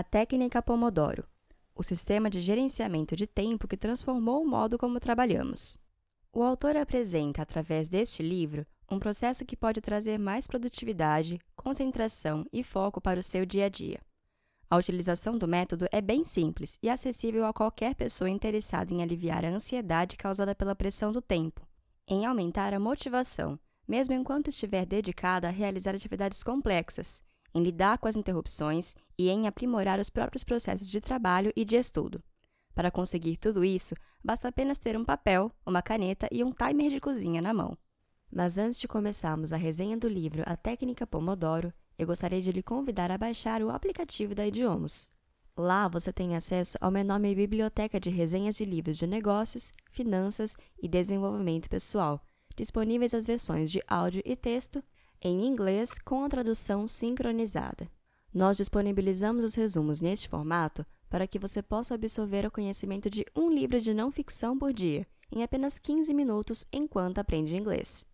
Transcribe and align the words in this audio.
A 0.00 0.02
técnica 0.02 0.62
Pomodoro 0.62 1.28
o 1.74 1.82
sistema 1.82 2.30
de 2.30 2.40
gerenciamento 2.40 3.14
de 3.14 3.26
tempo 3.26 3.68
que 3.68 3.76
transformou 3.76 4.42
o 4.42 4.48
modo 4.48 4.78
como 4.78 4.98
trabalhamos. 4.98 5.76
O 6.32 6.42
autor 6.42 6.74
apresenta, 6.74 7.42
através 7.42 7.86
deste 7.86 8.22
livro, 8.22 8.66
um 8.90 8.98
processo 8.98 9.44
que 9.44 9.54
pode 9.54 9.82
trazer 9.82 10.18
mais 10.18 10.46
produtividade, 10.46 11.38
concentração 11.54 12.46
e 12.50 12.62
foco 12.62 12.98
para 12.98 13.20
o 13.20 13.22
seu 13.22 13.44
dia 13.44 13.66
a 13.66 13.68
dia. 13.68 14.00
A 14.70 14.78
utilização 14.78 15.36
do 15.36 15.46
método 15.46 15.84
é 15.92 16.00
bem 16.00 16.24
simples 16.24 16.78
e 16.82 16.88
acessível 16.88 17.44
a 17.44 17.52
qualquer 17.52 17.94
pessoa 17.94 18.30
interessada 18.30 18.94
em 18.94 19.02
aliviar 19.02 19.44
a 19.44 19.50
ansiedade 19.50 20.16
causada 20.16 20.54
pela 20.54 20.74
pressão 20.74 21.12
do 21.12 21.20
tempo, 21.20 21.60
em 22.08 22.24
aumentar 22.24 22.72
a 22.72 22.80
motivação, 22.80 23.60
mesmo 23.86 24.14
enquanto 24.14 24.48
estiver 24.48 24.86
dedicada 24.86 25.48
a 25.48 25.50
realizar 25.50 25.94
atividades 25.94 26.42
complexas, 26.42 27.22
em 27.54 27.62
lidar 27.62 27.98
com 27.98 28.08
as 28.08 28.16
interrupções 28.16 28.94
e 29.18 29.28
em 29.28 29.46
aprimorar 29.46 29.98
os 29.98 30.10
próprios 30.10 30.44
processos 30.44 30.90
de 30.90 31.00
trabalho 31.00 31.52
e 31.56 31.64
de 31.64 31.76
estudo. 31.76 32.22
Para 32.74 32.90
conseguir 32.90 33.36
tudo 33.36 33.64
isso, 33.64 33.94
basta 34.22 34.48
apenas 34.48 34.78
ter 34.78 34.96
um 34.96 35.04
papel, 35.04 35.52
uma 35.66 35.82
caneta 35.82 36.28
e 36.30 36.42
um 36.44 36.52
timer 36.52 36.88
de 36.90 37.00
cozinha 37.00 37.42
na 37.42 37.52
mão. 37.52 37.76
Mas 38.32 38.58
antes 38.58 38.78
de 38.78 38.86
começarmos 38.86 39.52
a 39.52 39.56
resenha 39.56 39.96
do 39.96 40.08
livro 40.08 40.42
A 40.46 40.56
Técnica 40.56 41.06
Pomodoro, 41.06 41.72
eu 41.98 42.06
gostaria 42.06 42.40
de 42.40 42.52
lhe 42.52 42.62
convidar 42.62 43.10
a 43.10 43.18
baixar 43.18 43.62
o 43.62 43.70
aplicativo 43.70 44.34
da 44.34 44.46
Idiomus. 44.46 45.10
Lá 45.56 45.88
você 45.88 46.12
tem 46.12 46.36
acesso 46.36 46.78
a 46.80 46.88
uma 46.88 47.00
enorme 47.00 47.34
biblioteca 47.34 48.00
de 48.00 48.08
resenhas 48.08 48.56
de 48.56 48.64
livros 48.64 48.96
de 48.96 49.06
negócios, 49.06 49.72
finanças 49.90 50.56
e 50.80 50.88
desenvolvimento 50.88 51.68
pessoal, 51.68 52.24
disponíveis 52.56 53.12
as 53.12 53.26
versões 53.26 53.70
de 53.70 53.82
áudio 53.86 54.22
e 54.24 54.36
texto 54.36 54.82
em 55.22 55.46
inglês 55.46 55.98
com 56.04 56.24
a 56.24 56.28
tradução 56.28 56.88
sincronizada. 56.88 57.90
Nós 58.32 58.56
disponibilizamos 58.56 59.44
os 59.44 59.54
resumos 59.54 60.00
neste 60.00 60.28
formato 60.28 60.86
para 61.08 61.26
que 61.26 61.38
você 61.38 61.60
possa 61.60 61.94
absorver 61.94 62.46
o 62.46 62.50
conhecimento 62.50 63.10
de 63.10 63.26
um 63.36 63.50
livro 63.50 63.80
de 63.80 63.92
não 63.92 64.10
ficção 64.10 64.56
por 64.56 64.72
dia, 64.72 65.06
em 65.32 65.42
apenas 65.42 65.78
15 65.78 66.14
minutos 66.14 66.64
enquanto 66.72 67.18
aprende 67.18 67.56
inglês. 67.56 68.06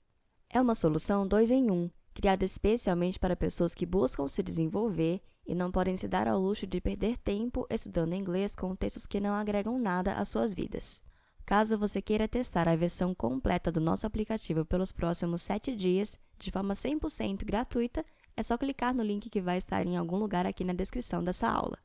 É 0.48 0.60
uma 0.60 0.74
solução 0.74 1.26
2 1.26 1.50
em 1.50 1.70
1, 1.70 1.74
um, 1.74 1.90
criada 2.14 2.44
especialmente 2.44 3.18
para 3.18 3.36
pessoas 3.36 3.74
que 3.74 3.84
buscam 3.84 4.26
se 4.26 4.42
desenvolver 4.42 5.20
e 5.46 5.54
não 5.54 5.70
podem 5.70 5.96
se 5.96 6.08
dar 6.08 6.26
ao 6.26 6.40
luxo 6.40 6.66
de 6.66 6.80
perder 6.80 7.18
tempo 7.18 7.66
estudando 7.70 8.14
inglês 8.14 8.56
com 8.56 8.74
textos 8.74 9.06
que 9.06 9.20
não 9.20 9.34
agregam 9.34 9.78
nada 9.78 10.14
às 10.14 10.28
suas 10.28 10.54
vidas. 10.54 11.02
Caso 11.46 11.78
você 11.78 12.02
queira 12.02 12.26
testar 12.26 12.66
a 12.66 12.74
versão 12.74 13.14
completa 13.14 13.70
do 13.70 13.80
nosso 13.80 14.04
aplicativo 14.04 14.64
pelos 14.64 14.90
próximos 14.90 15.42
7 15.42 15.76
dias, 15.76 16.18
de 16.36 16.50
forma 16.50 16.74
100% 16.74 17.44
gratuita, 17.44 18.04
é 18.36 18.42
só 18.42 18.58
clicar 18.58 18.92
no 18.92 19.04
link 19.04 19.30
que 19.30 19.40
vai 19.40 19.56
estar 19.56 19.86
em 19.86 19.96
algum 19.96 20.16
lugar 20.16 20.44
aqui 20.44 20.64
na 20.64 20.72
descrição 20.72 21.22
dessa 21.22 21.48
aula. 21.48 21.78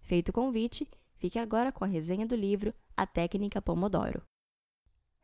Feito 0.00 0.28
o 0.28 0.32
convite, 0.32 0.88
fique 1.16 1.36
agora 1.36 1.72
com 1.72 1.84
a 1.84 1.88
resenha 1.88 2.24
do 2.24 2.36
livro 2.36 2.72
A 2.96 3.04
Técnica 3.06 3.60
Pomodoro. 3.60 4.22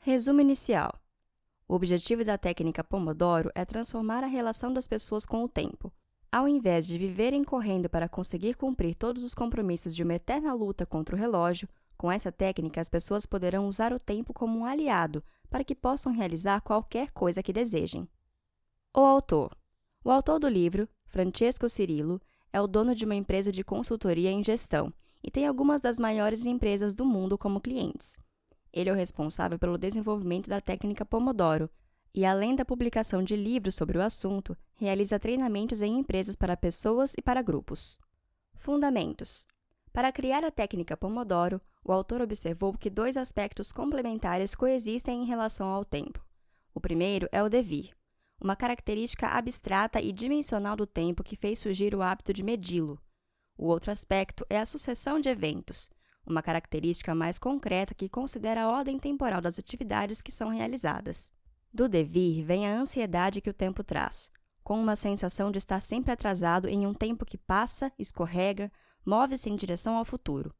Resumo 0.00 0.40
inicial: 0.40 0.92
O 1.68 1.76
objetivo 1.76 2.24
da 2.24 2.36
técnica 2.36 2.82
Pomodoro 2.82 3.48
é 3.54 3.64
transformar 3.64 4.24
a 4.24 4.26
relação 4.26 4.72
das 4.72 4.88
pessoas 4.88 5.24
com 5.24 5.44
o 5.44 5.48
tempo. 5.48 5.92
Ao 6.32 6.48
invés 6.48 6.84
de 6.84 6.98
viverem 6.98 7.44
correndo 7.44 7.88
para 7.88 8.08
conseguir 8.08 8.56
cumprir 8.56 8.96
todos 8.96 9.22
os 9.22 9.34
compromissos 9.34 9.94
de 9.94 10.02
uma 10.02 10.14
eterna 10.14 10.52
luta 10.52 10.84
contra 10.84 11.14
o 11.14 11.18
relógio, 11.18 11.68
com 12.04 12.12
essa 12.12 12.30
técnica, 12.30 12.82
as 12.82 12.88
pessoas 12.90 13.24
poderão 13.24 13.66
usar 13.66 13.90
o 13.90 13.98
tempo 13.98 14.34
como 14.34 14.58
um 14.58 14.66
aliado 14.66 15.24
para 15.48 15.64
que 15.64 15.74
possam 15.74 16.12
realizar 16.12 16.60
qualquer 16.60 17.10
coisa 17.12 17.42
que 17.42 17.50
desejem. 17.50 18.06
O 18.94 19.00
autor. 19.00 19.56
O 20.04 20.10
autor 20.10 20.38
do 20.38 20.46
livro, 20.46 20.86
Francesco 21.06 21.66
Cirillo, 21.66 22.20
é 22.52 22.60
o 22.60 22.66
dono 22.66 22.94
de 22.94 23.06
uma 23.06 23.14
empresa 23.14 23.50
de 23.50 23.64
consultoria 23.64 24.30
em 24.30 24.44
gestão 24.44 24.92
e 25.22 25.30
tem 25.30 25.46
algumas 25.46 25.80
das 25.80 25.98
maiores 25.98 26.44
empresas 26.44 26.94
do 26.94 27.06
mundo 27.06 27.38
como 27.38 27.58
clientes. 27.58 28.18
Ele 28.70 28.90
é 28.90 28.92
o 28.92 28.96
responsável 28.96 29.58
pelo 29.58 29.78
desenvolvimento 29.78 30.50
da 30.50 30.60
técnica 30.60 31.06
Pomodoro 31.06 31.70
e, 32.14 32.26
além 32.26 32.54
da 32.54 32.66
publicação 32.66 33.22
de 33.22 33.34
livros 33.34 33.76
sobre 33.76 33.96
o 33.96 34.02
assunto, 34.02 34.54
realiza 34.74 35.18
treinamentos 35.18 35.80
em 35.80 36.00
empresas 36.00 36.36
para 36.36 36.54
pessoas 36.54 37.14
e 37.16 37.22
para 37.22 37.40
grupos. 37.40 37.98
Fundamentos: 38.56 39.46
Para 39.94 40.10
criar 40.10 40.42
a 40.42 40.50
técnica 40.50 40.96
Pomodoro, 40.96 41.60
o 41.84 41.92
autor 41.92 42.20
observou 42.20 42.76
que 42.76 42.90
dois 42.90 43.16
aspectos 43.16 43.70
complementares 43.70 44.52
coexistem 44.52 45.22
em 45.22 45.24
relação 45.24 45.68
ao 45.68 45.84
tempo. 45.84 46.20
O 46.74 46.80
primeiro 46.80 47.28
é 47.30 47.40
o 47.40 47.48
devir, 47.48 47.94
uma 48.42 48.56
característica 48.56 49.28
abstrata 49.28 50.00
e 50.00 50.10
dimensional 50.10 50.74
do 50.74 50.84
tempo 50.84 51.22
que 51.22 51.36
fez 51.36 51.60
surgir 51.60 51.94
o 51.94 52.02
hábito 52.02 52.32
de 52.32 52.42
medi-lo. 52.42 53.00
O 53.56 53.68
outro 53.68 53.92
aspecto 53.92 54.44
é 54.50 54.58
a 54.58 54.66
sucessão 54.66 55.20
de 55.20 55.28
eventos, 55.28 55.88
uma 56.26 56.42
característica 56.42 57.14
mais 57.14 57.38
concreta 57.38 57.94
que 57.94 58.08
considera 58.08 58.64
a 58.64 58.68
ordem 58.68 58.98
temporal 58.98 59.40
das 59.40 59.60
atividades 59.60 60.20
que 60.20 60.32
são 60.32 60.48
realizadas. 60.48 61.30
Do 61.72 61.88
devir 61.88 62.44
vem 62.44 62.66
a 62.66 62.76
ansiedade 62.76 63.40
que 63.40 63.50
o 63.50 63.54
tempo 63.54 63.84
traz, 63.84 64.28
com 64.64 64.76
uma 64.80 64.96
sensação 64.96 65.52
de 65.52 65.58
estar 65.58 65.78
sempre 65.78 66.10
atrasado 66.10 66.66
em 66.66 66.84
um 66.84 66.92
tempo 66.92 67.24
que 67.24 67.38
passa, 67.38 67.92
escorrega, 67.96 68.72
move-se 69.04 69.50
em 69.50 69.56
direção 69.56 69.96
ao 69.96 70.04
futuro. 70.04 70.54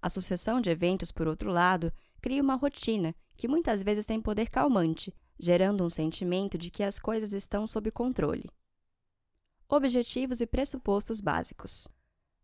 A 0.00 0.08
sucessão 0.08 0.60
de 0.60 0.70
eventos, 0.70 1.12
por 1.12 1.28
outro 1.28 1.50
lado, 1.50 1.92
cria 2.20 2.42
uma 2.42 2.54
rotina 2.54 3.14
que 3.36 3.48
muitas 3.48 3.82
vezes 3.82 4.06
tem 4.06 4.20
poder 4.20 4.50
calmante, 4.50 5.14
gerando 5.38 5.84
um 5.84 5.90
sentimento 5.90 6.56
de 6.56 6.70
que 6.70 6.82
as 6.82 6.98
coisas 6.98 7.32
estão 7.32 7.66
sob 7.66 7.90
controle. 7.90 8.48
Objetivos 9.68 10.40
e 10.40 10.46
pressupostos 10.46 11.20
básicos. 11.20 11.88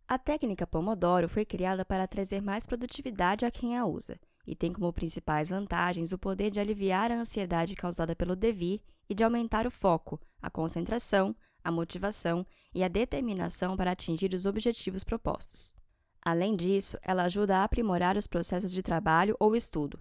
A 0.06 0.18
técnica 0.18 0.66
Pomodoro 0.66 1.28
foi 1.28 1.44
criada 1.44 1.84
para 1.84 2.06
trazer 2.06 2.40
mais 2.40 2.66
produtividade 2.66 3.44
a 3.44 3.50
quem 3.50 3.76
a 3.76 3.84
usa 3.84 4.18
e 4.48 4.56
tem 4.56 4.72
como 4.72 4.90
principais 4.90 5.50
vantagens 5.50 6.10
o 6.10 6.18
poder 6.18 6.50
de 6.50 6.58
aliviar 6.58 7.12
a 7.12 7.16
ansiedade 7.16 7.76
causada 7.76 8.16
pelo 8.16 8.34
devir 8.34 8.80
e 9.06 9.14
de 9.14 9.22
aumentar 9.22 9.66
o 9.66 9.70
foco, 9.70 10.18
a 10.40 10.48
concentração, 10.48 11.36
a 11.62 11.70
motivação 11.70 12.46
e 12.74 12.84
a 12.84 12.88
determinação 12.88 13.76
para 13.76 13.92
atingir 13.92 14.32
os 14.34 14.46
objetivos 14.46 15.04
propostos. 15.04 15.74
Além 16.22 16.56
disso, 16.56 16.98
ela 17.02 17.24
ajuda 17.24 17.58
a 17.58 17.64
aprimorar 17.64 18.16
os 18.16 18.26
processos 18.26 18.72
de 18.72 18.82
trabalho 18.82 19.36
ou 19.40 19.56
estudo. 19.56 19.98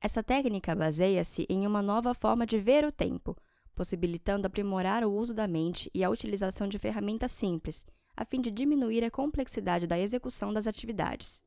Essa 0.00 0.22
técnica 0.22 0.74
baseia-se 0.74 1.46
em 1.48 1.66
uma 1.66 1.82
nova 1.82 2.14
forma 2.14 2.46
de 2.46 2.58
ver 2.58 2.84
o 2.84 2.92
tempo, 2.92 3.36
possibilitando 3.74 4.46
aprimorar 4.46 5.02
o 5.04 5.12
uso 5.12 5.34
da 5.34 5.48
mente 5.48 5.90
e 5.94 6.04
a 6.04 6.10
utilização 6.10 6.68
de 6.68 6.78
ferramentas 6.78 7.32
simples, 7.32 7.86
a 8.16 8.24
fim 8.24 8.40
de 8.40 8.50
diminuir 8.50 9.02
a 9.04 9.10
complexidade 9.10 9.86
da 9.86 9.98
execução 9.98 10.52
das 10.52 10.66
atividades. 10.66 11.42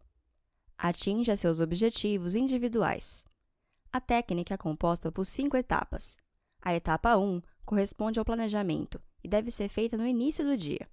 Atinja 0.78 1.36
seus 1.36 1.60
objetivos 1.60 2.36
individuais. 2.36 3.26
A 3.92 4.02
técnica 4.02 4.56
é 4.56 4.58
composta 4.58 5.12
por 5.12 5.26
cinco 5.26 5.56
etapas. 5.56 6.18
A 6.62 6.76
etapa 6.76 7.16
1 7.16 7.42
corresponde 7.66 8.20
ao 8.20 8.26
planejamento 8.26 9.02
e 9.28 9.30
deve 9.30 9.52
ser 9.52 9.68
feita 9.68 9.98
no 9.98 10.08
início 10.08 10.46
do 10.46 10.56
dia. 10.56 10.88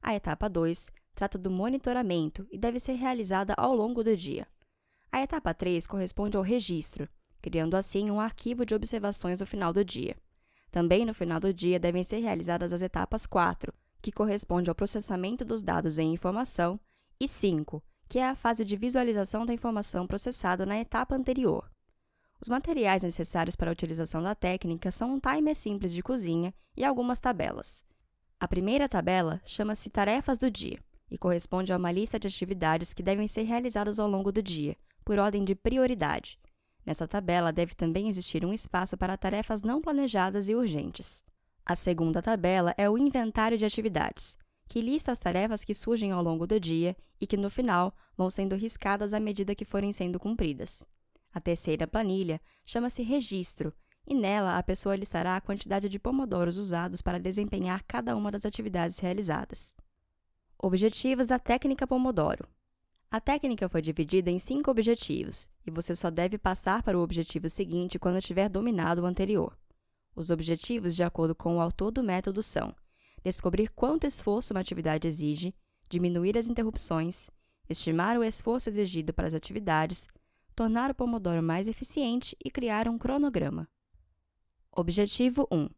A 0.00 0.14
etapa 0.14 0.48
2 0.48 0.88
trata 1.16 1.36
do 1.36 1.50
monitoramento 1.50 2.46
e 2.48 2.56
deve 2.56 2.78
ser 2.78 2.92
realizada 2.92 3.54
ao 3.56 3.74
longo 3.74 4.04
do 4.04 4.16
dia. 4.16 4.46
A 5.10 5.20
etapa 5.20 5.52
3 5.52 5.84
corresponde 5.84 6.36
ao 6.36 6.44
registro, 6.44 7.08
criando 7.42 7.76
assim 7.76 8.08
um 8.08 8.20
arquivo 8.20 8.64
de 8.64 8.72
observações 8.72 9.40
no 9.40 9.46
final 9.46 9.72
do 9.72 9.84
dia. 9.84 10.16
Também 10.70 11.04
no 11.04 11.12
final 11.12 11.40
do 11.40 11.52
dia 11.52 11.80
devem 11.80 12.04
ser 12.04 12.20
realizadas 12.20 12.72
as 12.72 12.82
etapas 12.82 13.26
4, 13.26 13.74
que 14.00 14.12
corresponde 14.12 14.70
ao 14.70 14.76
processamento 14.76 15.44
dos 15.44 15.64
dados 15.64 15.98
em 15.98 16.12
informação, 16.12 16.78
e 17.18 17.26
5, 17.26 17.82
que 18.08 18.20
é 18.20 18.28
a 18.28 18.36
fase 18.36 18.64
de 18.64 18.76
visualização 18.76 19.44
da 19.44 19.52
informação 19.52 20.06
processada 20.06 20.64
na 20.64 20.78
etapa 20.78 21.16
anterior. 21.16 21.68
Os 22.42 22.48
materiais 22.48 23.04
necessários 23.04 23.54
para 23.54 23.70
a 23.70 23.72
utilização 23.72 24.20
da 24.20 24.34
técnica 24.34 24.90
são 24.90 25.14
um 25.14 25.20
timer 25.20 25.54
simples 25.54 25.94
de 25.94 26.02
cozinha 26.02 26.52
e 26.76 26.84
algumas 26.84 27.20
tabelas. 27.20 27.84
A 28.40 28.48
primeira 28.48 28.88
tabela 28.88 29.40
chama-se 29.44 29.88
Tarefas 29.88 30.38
do 30.38 30.50
Dia 30.50 30.80
e 31.08 31.16
corresponde 31.16 31.72
a 31.72 31.76
uma 31.76 31.92
lista 31.92 32.18
de 32.18 32.26
atividades 32.26 32.92
que 32.92 33.02
devem 33.02 33.28
ser 33.28 33.42
realizadas 33.42 34.00
ao 34.00 34.08
longo 34.08 34.32
do 34.32 34.42
dia, 34.42 34.76
por 35.04 35.20
ordem 35.20 35.44
de 35.44 35.54
prioridade. 35.54 36.36
Nessa 36.84 37.06
tabela 37.06 37.52
deve 37.52 37.76
também 37.76 38.08
existir 38.08 38.44
um 38.44 38.52
espaço 38.52 38.96
para 38.96 39.16
tarefas 39.16 39.62
não 39.62 39.80
planejadas 39.80 40.48
e 40.48 40.54
urgentes. 40.56 41.22
A 41.64 41.76
segunda 41.76 42.20
tabela 42.20 42.74
é 42.76 42.90
o 42.90 42.98
inventário 42.98 43.56
de 43.56 43.64
atividades, 43.64 44.36
que 44.68 44.80
lista 44.80 45.12
as 45.12 45.20
tarefas 45.20 45.62
que 45.62 45.74
surgem 45.74 46.10
ao 46.10 46.20
longo 46.20 46.44
do 46.44 46.58
dia 46.58 46.96
e 47.20 47.26
que, 47.26 47.36
no 47.36 47.48
final, 47.48 47.94
vão 48.16 48.28
sendo 48.28 48.56
riscadas 48.56 49.14
à 49.14 49.20
medida 49.20 49.54
que 49.54 49.64
forem 49.64 49.92
sendo 49.92 50.18
cumpridas. 50.18 50.84
A 51.32 51.40
terceira 51.40 51.86
planilha 51.86 52.40
chama-se 52.64 53.02
registro 53.02 53.72
e 54.06 54.14
nela 54.14 54.58
a 54.58 54.62
pessoa 54.62 54.96
listará 54.96 55.36
a 55.36 55.40
quantidade 55.40 55.88
de 55.88 55.98
pomodoros 55.98 56.56
usados 56.56 57.00
para 57.00 57.18
desempenhar 57.18 57.82
cada 57.84 58.16
uma 58.16 58.30
das 58.30 58.44
atividades 58.44 58.98
realizadas. 58.98 59.74
Objetivos 60.58 61.28
da 61.28 61.38
técnica 61.38 61.86
Pomodoro. 61.86 62.46
A 63.10 63.20
técnica 63.20 63.68
foi 63.68 63.82
dividida 63.82 64.30
em 64.30 64.38
cinco 64.38 64.70
objetivos 64.70 65.48
e 65.66 65.70
você 65.70 65.94
só 65.94 66.10
deve 66.10 66.38
passar 66.38 66.82
para 66.82 66.98
o 66.98 67.02
objetivo 67.02 67.48
seguinte 67.48 67.98
quando 67.98 68.22
tiver 68.22 68.48
dominado 68.48 69.02
o 69.02 69.06
anterior. 69.06 69.56
Os 70.14 70.30
objetivos, 70.30 70.94
de 70.94 71.02
acordo 71.02 71.34
com 71.34 71.56
o 71.56 71.60
autor 71.60 71.90
do 71.90 72.02
método, 72.02 72.42
são 72.42 72.74
descobrir 73.24 73.70
quanto 73.70 74.06
esforço 74.06 74.52
uma 74.52 74.60
atividade 74.60 75.06
exige, 75.06 75.54
diminuir 75.88 76.36
as 76.36 76.48
interrupções, 76.48 77.30
estimar 77.68 78.18
o 78.18 78.24
esforço 78.24 78.68
exigido 78.68 79.12
para 79.12 79.26
as 79.26 79.34
atividades, 79.34 80.08
tornar 80.54 80.90
o 80.90 80.94
Pomodoro 80.94 81.42
mais 81.42 81.68
eficiente 81.68 82.36
e 82.44 82.50
criar 82.50 82.88
um 82.88 82.98
cronograma. 82.98 83.68
Objetivo 84.70 85.46
1. 85.50 85.68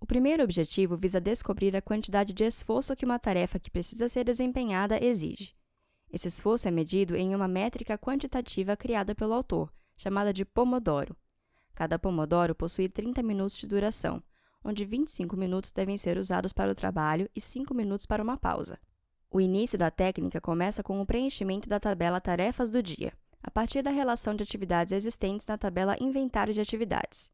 O 0.00 0.06
primeiro 0.06 0.42
objetivo 0.42 0.96
visa 0.96 1.20
descobrir 1.20 1.74
a 1.74 1.82
quantidade 1.82 2.32
de 2.32 2.44
esforço 2.44 2.94
que 2.94 3.04
uma 3.04 3.18
tarefa 3.18 3.58
que 3.58 3.70
precisa 3.70 4.08
ser 4.08 4.24
desempenhada 4.24 5.02
exige. 5.02 5.54
Esse 6.12 6.28
esforço 6.28 6.68
é 6.68 6.70
medido 6.70 7.16
em 7.16 7.34
uma 7.34 7.48
métrica 7.48 7.96
quantitativa 7.96 8.76
criada 8.76 9.14
pelo 9.14 9.32
autor, 9.32 9.72
chamada 9.96 10.32
de 10.32 10.44
Pomodoro. 10.44 11.16
Cada 11.74 11.98
Pomodoro 11.98 12.54
possui 12.54 12.88
30 12.88 13.22
minutos 13.22 13.56
de 13.56 13.66
duração, 13.66 14.22
onde 14.62 14.84
25 14.84 15.36
minutos 15.36 15.70
devem 15.72 15.98
ser 15.98 16.18
usados 16.18 16.52
para 16.52 16.70
o 16.70 16.74
trabalho 16.74 17.28
e 17.34 17.40
5 17.40 17.74
minutos 17.74 18.06
para 18.06 18.22
uma 18.22 18.36
pausa. 18.36 18.78
O 19.30 19.40
início 19.40 19.76
da 19.76 19.90
técnica 19.90 20.40
começa 20.40 20.82
com 20.82 21.00
o 21.00 21.06
preenchimento 21.06 21.68
da 21.68 21.80
tabela 21.80 22.20
Tarefas 22.20 22.70
do 22.70 22.82
dia, 22.82 23.12
a 23.44 23.50
partir 23.50 23.82
da 23.82 23.90
relação 23.90 24.34
de 24.34 24.42
atividades 24.42 24.92
existentes 24.92 25.46
na 25.46 25.58
tabela 25.58 25.96
Inventário 26.00 26.54
de 26.54 26.62
Atividades. 26.62 27.30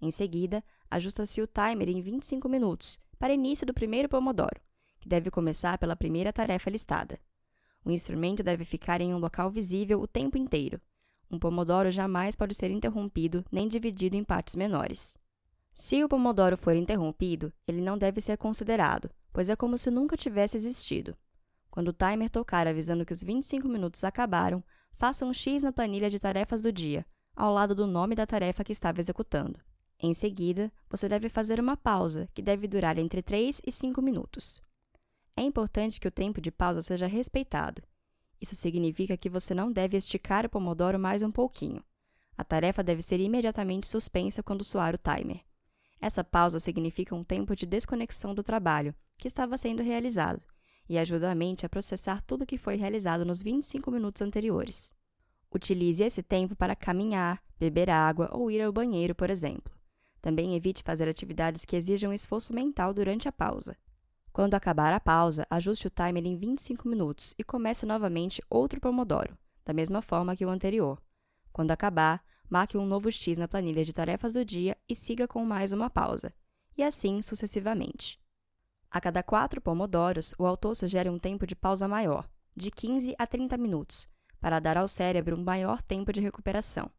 Em 0.00 0.10
seguida, 0.10 0.62
ajusta-se 0.90 1.40
o 1.40 1.46
timer 1.46 1.88
em 1.88 2.02
25 2.02 2.48
minutos, 2.48 2.98
para 3.16 3.32
início 3.32 3.64
do 3.64 3.72
primeiro 3.72 4.08
Pomodoro, 4.08 4.60
que 5.00 5.08
deve 5.08 5.30
começar 5.30 5.78
pela 5.78 5.94
primeira 5.94 6.32
tarefa 6.32 6.68
listada. 6.68 7.16
O 7.84 7.92
instrumento 7.92 8.42
deve 8.42 8.64
ficar 8.64 9.00
em 9.00 9.14
um 9.14 9.18
local 9.18 9.48
visível 9.52 10.00
o 10.00 10.08
tempo 10.08 10.36
inteiro. 10.36 10.80
Um 11.30 11.38
Pomodoro 11.38 11.92
jamais 11.92 12.34
pode 12.34 12.54
ser 12.54 12.72
interrompido 12.72 13.44
nem 13.50 13.68
dividido 13.68 14.16
em 14.16 14.24
partes 14.24 14.56
menores. 14.56 15.16
Se 15.72 16.02
o 16.02 16.08
Pomodoro 16.08 16.56
for 16.56 16.74
interrompido, 16.74 17.52
ele 17.68 17.80
não 17.80 17.96
deve 17.96 18.20
ser 18.20 18.36
considerado, 18.36 19.08
pois 19.32 19.48
é 19.48 19.54
como 19.54 19.78
se 19.78 19.92
nunca 19.92 20.16
tivesse 20.16 20.56
existido. 20.56 21.16
Quando 21.70 21.88
o 21.88 21.92
timer 21.92 22.28
tocar 22.28 22.66
avisando 22.66 23.06
que 23.06 23.12
os 23.12 23.22
25 23.22 23.68
minutos 23.68 24.02
acabaram, 24.02 24.62
faça 25.02 25.26
um 25.26 25.34
X 25.34 25.64
na 25.64 25.72
planilha 25.72 26.08
de 26.08 26.20
tarefas 26.20 26.62
do 26.62 26.70
dia, 26.70 27.04
ao 27.34 27.52
lado 27.52 27.74
do 27.74 27.88
nome 27.88 28.14
da 28.14 28.24
tarefa 28.24 28.62
que 28.62 28.70
estava 28.70 29.00
executando. 29.00 29.58
Em 29.98 30.14
seguida, 30.14 30.72
você 30.88 31.08
deve 31.08 31.28
fazer 31.28 31.58
uma 31.58 31.76
pausa, 31.76 32.28
que 32.32 32.40
deve 32.40 32.68
durar 32.68 32.96
entre 32.96 33.20
3 33.20 33.60
e 33.66 33.72
5 33.72 34.00
minutos. 34.00 34.62
É 35.36 35.42
importante 35.42 35.98
que 35.98 36.06
o 36.06 36.10
tempo 36.12 36.40
de 36.40 36.52
pausa 36.52 36.82
seja 36.82 37.08
respeitado. 37.08 37.82
Isso 38.40 38.54
significa 38.54 39.16
que 39.16 39.28
você 39.28 39.52
não 39.52 39.72
deve 39.72 39.96
esticar 39.96 40.46
o 40.46 40.48
Pomodoro 40.48 41.00
mais 41.00 41.20
um 41.20 41.32
pouquinho. 41.32 41.82
A 42.38 42.44
tarefa 42.44 42.80
deve 42.80 43.02
ser 43.02 43.18
imediatamente 43.18 43.88
suspensa 43.88 44.40
quando 44.40 44.62
soar 44.62 44.94
o 44.94 44.98
timer. 44.98 45.40
Essa 46.00 46.22
pausa 46.22 46.60
significa 46.60 47.12
um 47.12 47.24
tempo 47.24 47.56
de 47.56 47.66
desconexão 47.66 48.36
do 48.36 48.42
trabalho 48.44 48.94
que 49.18 49.26
estava 49.26 49.58
sendo 49.58 49.82
realizado 49.82 50.44
e 50.88 50.98
ajuda 50.98 51.30
a 51.30 51.34
mente 51.34 51.64
a 51.64 51.68
processar 51.68 52.22
tudo 52.22 52.42
o 52.42 52.46
que 52.46 52.58
foi 52.58 52.76
realizado 52.76 53.24
nos 53.24 53.42
25 53.42 53.90
minutos 53.90 54.22
anteriores. 54.22 54.92
Utilize 55.54 56.02
esse 56.02 56.22
tempo 56.22 56.56
para 56.56 56.74
caminhar, 56.74 57.42
beber 57.58 57.90
água 57.90 58.30
ou 58.32 58.50
ir 58.50 58.62
ao 58.62 58.72
banheiro, 58.72 59.14
por 59.14 59.30
exemplo. 59.30 59.74
Também 60.20 60.54
evite 60.54 60.82
fazer 60.82 61.08
atividades 61.08 61.64
que 61.64 61.76
exijam 61.76 62.12
esforço 62.12 62.54
mental 62.54 62.94
durante 62.94 63.28
a 63.28 63.32
pausa. 63.32 63.76
Quando 64.32 64.54
acabar 64.54 64.94
a 64.94 65.00
pausa, 65.00 65.46
ajuste 65.50 65.86
o 65.86 65.90
timer 65.90 66.24
em 66.24 66.36
25 66.36 66.88
minutos 66.88 67.34
e 67.38 67.44
comece 67.44 67.84
novamente 67.84 68.42
outro 68.48 68.80
Pomodoro, 68.80 69.36
da 69.64 69.74
mesma 69.74 70.00
forma 70.00 70.34
que 70.34 70.46
o 70.46 70.48
anterior. 70.48 70.98
Quando 71.52 71.70
acabar, 71.70 72.24
marque 72.48 72.78
um 72.78 72.86
novo 72.86 73.12
X 73.12 73.36
na 73.36 73.46
planilha 73.46 73.84
de 73.84 73.92
tarefas 73.92 74.32
do 74.32 74.44
dia 74.44 74.76
e 74.88 74.94
siga 74.94 75.28
com 75.28 75.44
mais 75.44 75.72
uma 75.72 75.90
pausa, 75.90 76.32
e 76.78 76.82
assim 76.82 77.20
sucessivamente. 77.20 78.21
A 78.92 79.00
cada 79.00 79.22
quatro 79.22 79.58
pomodoros, 79.58 80.34
o 80.38 80.44
autor 80.44 80.76
sugere 80.76 81.08
um 81.08 81.18
tempo 81.18 81.46
de 81.46 81.56
pausa 81.56 81.88
maior, 81.88 82.28
de 82.54 82.70
15 82.70 83.14
a 83.18 83.26
30 83.26 83.56
minutos, 83.56 84.06
para 84.38 84.60
dar 84.60 84.76
ao 84.76 84.86
cérebro 84.86 85.34
um 85.34 85.42
maior 85.42 85.80
tempo 85.80 86.12
de 86.12 86.20
recuperação. 86.20 86.90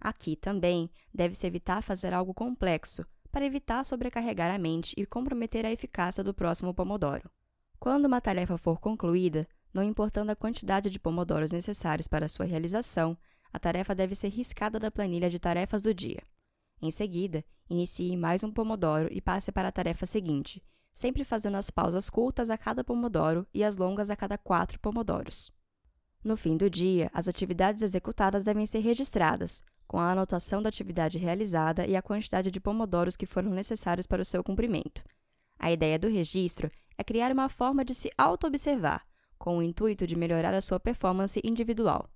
Aqui 0.00 0.36
também 0.36 0.88
deve-se 1.12 1.44
evitar 1.44 1.82
fazer 1.82 2.14
algo 2.14 2.32
complexo, 2.32 3.04
para 3.32 3.44
evitar 3.44 3.84
sobrecarregar 3.84 4.54
a 4.54 4.58
mente 4.58 4.94
e 4.96 5.04
comprometer 5.04 5.66
a 5.66 5.72
eficácia 5.72 6.22
do 6.22 6.32
próximo 6.32 6.72
pomodoro. 6.72 7.28
Quando 7.80 8.06
uma 8.06 8.20
tarefa 8.20 8.56
for 8.56 8.78
concluída, 8.78 9.48
não 9.74 9.82
importando 9.82 10.30
a 10.30 10.36
quantidade 10.36 10.90
de 10.90 11.00
pomodoros 11.00 11.50
necessários 11.50 12.06
para 12.06 12.28
sua 12.28 12.46
realização, 12.46 13.18
a 13.52 13.58
tarefa 13.58 13.96
deve 13.96 14.14
ser 14.14 14.28
riscada 14.28 14.78
da 14.78 14.92
planilha 14.92 15.28
de 15.28 15.40
tarefas 15.40 15.82
do 15.82 15.92
dia. 15.92 16.22
Em 16.80 16.92
seguida, 16.92 17.44
inicie 17.68 18.16
mais 18.16 18.44
um 18.44 18.52
pomodoro 18.52 19.08
e 19.10 19.20
passe 19.20 19.50
para 19.50 19.66
a 19.66 19.72
tarefa 19.72 20.06
seguinte, 20.06 20.62
sempre 20.92 21.24
fazendo 21.24 21.56
as 21.56 21.70
pausas 21.70 22.10
curtas 22.10 22.50
a 22.50 22.58
cada 22.58 22.84
pomodoro 22.84 23.46
e 23.52 23.64
as 23.64 23.76
longas 23.76 24.10
a 24.10 24.16
cada 24.16 24.36
quatro 24.36 24.78
pomodoros. 24.78 25.50
No 26.24 26.36
fim 26.36 26.56
do 26.56 26.70
dia, 26.70 27.10
as 27.12 27.26
atividades 27.26 27.82
executadas 27.82 28.44
devem 28.44 28.64
ser 28.66 28.78
registradas, 28.78 29.62
com 29.86 29.98
a 29.98 30.12
anotação 30.12 30.62
da 30.62 30.68
atividade 30.68 31.18
realizada 31.18 31.86
e 31.86 31.96
a 31.96 32.02
quantidade 32.02 32.50
de 32.50 32.60
pomodoros 32.60 33.16
que 33.16 33.26
foram 33.26 33.50
necessários 33.50 34.06
para 34.06 34.22
o 34.22 34.24
seu 34.24 34.42
cumprimento. 34.42 35.02
A 35.58 35.70
ideia 35.70 35.98
do 35.98 36.08
registro 36.08 36.70
é 36.96 37.04
criar 37.04 37.32
uma 37.32 37.48
forma 37.48 37.84
de 37.84 37.94
se 37.94 38.10
auto-observar, 38.16 39.04
com 39.36 39.58
o 39.58 39.62
intuito 39.62 40.06
de 40.06 40.16
melhorar 40.16 40.54
a 40.54 40.60
sua 40.60 40.78
performance 40.78 41.40
individual. 41.42 42.08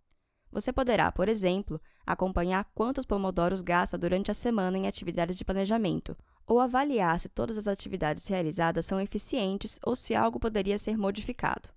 Você 0.50 0.72
poderá, 0.72 1.10
por 1.10 1.28
exemplo, 1.28 1.80
acompanhar 2.06 2.64
quantos 2.74 3.04
pomodoros 3.04 3.62
gasta 3.62 3.98
durante 3.98 4.30
a 4.30 4.34
semana 4.34 4.78
em 4.78 4.86
atividades 4.86 5.36
de 5.36 5.44
planejamento, 5.44 6.16
ou 6.46 6.60
avaliar 6.60 7.18
se 7.18 7.28
todas 7.28 7.58
as 7.58 7.66
atividades 7.66 8.26
realizadas 8.28 8.86
são 8.86 9.00
eficientes 9.00 9.80
ou 9.84 9.96
se 9.96 10.14
algo 10.14 10.38
poderia 10.38 10.78
ser 10.78 10.96
modificado. 10.96 11.68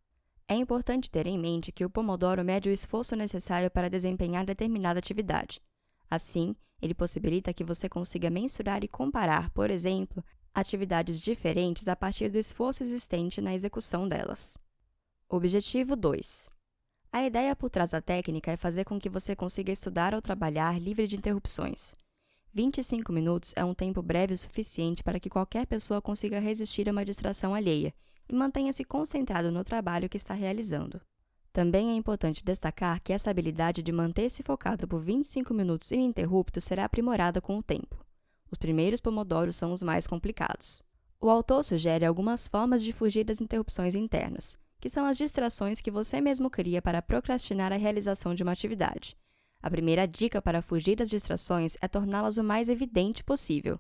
É 0.48 0.56
importante 0.56 1.10
ter 1.10 1.28
em 1.28 1.38
mente 1.38 1.72
que 1.72 1.86
o 1.86 1.90
Pomodoro 1.90 2.44
mede 2.44 2.70
o 2.70 2.72
esforço 2.72 3.16
necessário 3.16 3.70
para 3.70 3.90
desempenhar 3.90 4.46
determinada 4.46 5.00
atividade. 5.00 5.62
Assim, 6.10 6.56
ele 6.82 6.94
possibilita 6.94 7.54
que 7.54 7.64
você 7.64 7.88
consiga 7.88 8.30
mensurar 8.30 8.84
e 8.84 8.88
comparar, 8.88 9.50
por 9.52 9.70
exemplo, 9.70 10.24
atividades 10.54 11.22
diferentes 11.22 11.88
a 11.88 11.96
partir 11.96 12.30
do 12.30 12.38
esforço 12.38 12.84
existente 12.84 13.42
na 13.42 13.54
execução 13.54 14.08
delas. 14.08 14.58
Objetivo 15.28 15.96
2. 15.96 16.50
A 17.12 17.26
ideia 17.26 17.56
por 17.56 17.70
trás 17.70 17.92
da 17.92 18.02
técnica 18.02 18.52
é 18.52 18.58
fazer 18.58 18.86
com 18.86 19.00
que 19.00 19.10
você 19.10 19.36
consiga 19.36 19.72
estudar 19.72 20.14
ou 20.14 20.22
trabalhar 20.22 20.80
livre 20.80 21.08
de 21.08 21.16
interrupções. 21.16 21.94
25 22.52 23.14
minutos 23.14 23.54
é 23.56 23.64
um 23.64 23.76
tempo 23.76 24.02
breve 24.02 24.34
o 24.34 24.38
suficiente 24.38 25.04
para 25.04 25.20
que 25.20 25.30
qualquer 25.30 25.68
pessoa 25.68 26.02
consiga 26.02 26.40
resistir 26.40 26.90
a 26.90 26.92
uma 26.92 27.06
distração 27.06 27.54
alheia 27.54 27.94
e 28.28 28.34
mantenha-se 28.34 28.84
concentrado 28.84 29.52
no 29.52 29.64
trabalho 29.64 30.10
que 30.10 30.18
está 30.18 30.34
realizando. 30.34 31.00
Também 31.54 31.92
é 31.92 31.94
importante 31.94 32.44
destacar 32.44 33.02
que 33.02 33.14
essa 33.14 33.30
habilidade 33.30 33.84
de 33.84 33.92
manter-se 33.92 34.42
focado 34.42 34.88
por 34.88 35.00
25 35.00 35.54
minutos 35.54 35.92
ininterruptos 35.92 36.64
será 36.64 36.86
aprimorada 36.86 37.40
com 37.40 37.58
o 37.58 37.64
tempo. 37.64 38.04
Os 38.52 38.58
primeiros 38.58 39.00
pomodoros 39.00 39.56
são 39.56 39.72
os 39.72 39.84
mais 39.84 40.08
complicados. 40.08 40.82
O 41.22 41.30
autor 41.30 41.64
sugere 41.64 42.06
algumas 42.06 42.48
formas 42.48 42.84
de 42.84 42.94
fugir 42.94 43.24
das 43.24 43.42
interrupções 43.42 43.94
internas, 43.94 44.58
que 44.80 44.90
são 44.90 45.06
as 45.06 45.18
distrações 45.18 45.82
que 45.82 45.92
você 45.92 46.20
mesmo 46.20 46.50
cria 46.50 46.82
para 46.82 47.02
procrastinar 47.02 47.72
a 47.72 47.78
realização 47.78 48.34
de 48.34 48.42
uma 48.42 48.54
atividade, 48.54 49.16
a 49.62 49.70
primeira 49.70 50.08
dica 50.08 50.42
para 50.42 50.62
fugir 50.62 50.96
das 50.96 51.10
distrações 51.10 51.76
é 51.82 51.88
torná-las 51.88 52.38
o 52.38 52.44
mais 52.44 52.70
evidente 52.70 53.24
possível. 53.24 53.80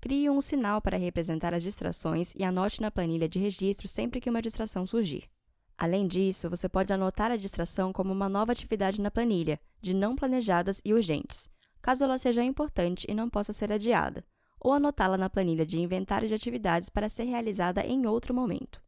Crie 0.00 0.30
um 0.30 0.40
sinal 0.40 0.80
para 0.80 0.96
representar 0.96 1.54
as 1.54 1.62
distrações 1.62 2.32
e 2.34 2.42
anote 2.42 2.80
na 2.80 2.90
planilha 2.90 3.28
de 3.28 3.38
registro 3.38 3.86
sempre 3.86 4.20
que 4.20 4.30
uma 4.30 4.42
distração 4.42 4.86
surgir. 4.86 5.30
Além 5.76 6.06
disso, 6.06 6.48
você 6.48 6.68
pode 6.68 6.92
anotar 6.92 7.30
a 7.30 7.36
distração 7.36 7.92
como 7.92 8.12
uma 8.12 8.28
nova 8.28 8.52
atividade 8.52 9.00
na 9.00 9.10
planilha, 9.10 9.60
de 9.80 9.94
não 9.94 10.16
planejadas 10.16 10.80
e 10.84 10.94
urgentes, 10.94 11.50
caso 11.80 12.04
ela 12.04 12.18
seja 12.18 12.42
importante 12.42 13.06
e 13.08 13.14
não 13.14 13.28
possa 13.28 13.52
ser 13.52 13.72
adiada, 13.72 14.24
ou 14.58 14.72
anotá-la 14.72 15.18
na 15.18 15.28
planilha 15.28 15.66
de 15.66 15.78
inventário 15.78 16.28
de 16.28 16.34
atividades 16.34 16.88
para 16.88 17.08
ser 17.08 17.24
realizada 17.24 17.84
em 17.84 18.06
outro 18.06 18.32
momento. 18.32 18.80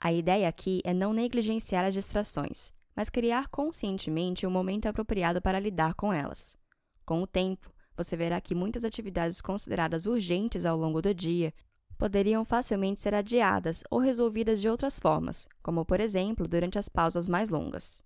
A 0.00 0.12
ideia 0.12 0.48
aqui 0.48 0.80
é 0.84 0.94
não 0.94 1.12
negligenciar 1.12 1.84
as 1.84 1.94
distrações, 1.94 2.72
mas 2.98 3.08
criar 3.08 3.46
conscientemente 3.46 4.44
o 4.44 4.48
um 4.48 4.52
momento 4.52 4.86
apropriado 4.86 5.40
para 5.40 5.60
lidar 5.60 5.94
com 5.94 6.12
elas. 6.12 6.56
Com 7.06 7.22
o 7.22 7.28
tempo, 7.28 7.72
você 7.96 8.16
verá 8.16 8.40
que 8.40 8.56
muitas 8.56 8.84
atividades 8.84 9.40
consideradas 9.40 10.04
urgentes 10.04 10.66
ao 10.66 10.76
longo 10.76 11.00
do 11.00 11.14
dia 11.14 11.54
poderiam 11.96 12.44
facilmente 12.44 12.98
ser 12.98 13.14
adiadas 13.14 13.84
ou 13.88 14.00
resolvidas 14.00 14.60
de 14.60 14.68
outras 14.68 14.98
formas, 14.98 15.46
como 15.62 15.84
por 15.84 16.00
exemplo 16.00 16.48
durante 16.48 16.76
as 16.76 16.88
pausas 16.88 17.28
mais 17.28 17.50
longas. 17.50 18.02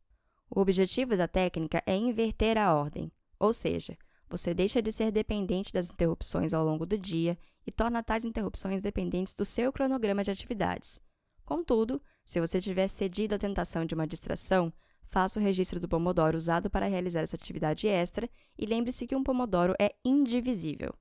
O 0.54 0.60
objetivo 0.60 1.16
da 1.16 1.26
técnica 1.26 1.82
é 1.86 1.96
inverter 1.96 2.58
a 2.58 2.74
ordem, 2.74 3.10
ou 3.40 3.54
seja, 3.54 3.96
você 4.28 4.52
deixa 4.52 4.82
de 4.82 4.92
ser 4.92 5.10
dependente 5.10 5.72
das 5.72 5.88
interrupções 5.88 6.52
ao 6.52 6.66
longo 6.66 6.84
do 6.84 6.98
dia 6.98 7.38
e 7.66 7.72
torna 7.72 8.02
tais 8.02 8.26
interrupções 8.26 8.82
dependentes 8.82 9.32
do 9.32 9.46
seu 9.46 9.72
cronograma 9.72 10.22
de 10.22 10.30
atividades. 10.30 11.00
Contudo, 11.46 11.98
se 12.24 12.40
você 12.40 12.60
tiver 12.60 12.88
cedido 12.88 13.34
à 13.34 13.38
tentação 13.38 13.84
de 13.84 13.94
uma 13.94 14.06
distração, 14.06 14.72
faça 15.08 15.38
o 15.38 15.42
registro 15.42 15.78
do 15.78 15.88
Pomodoro 15.88 16.36
usado 16.36 16.70
para 16.70 16.86
realizar 16.86 17.20
essa 17.20 17.36
atividade 17.36 17.86
extra 17.86 18.28
e 18.58 18.64
lembre-se 18.64 19.06
que 19.06 19.14
um 19.16 19.22
Pomodoro 19.22 19.74
é 19.78 19.94
indivisível. 20.04 20.94